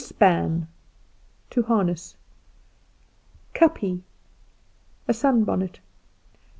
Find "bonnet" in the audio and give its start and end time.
5.43-5.79